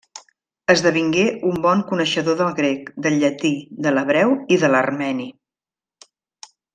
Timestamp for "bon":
1.65-1.83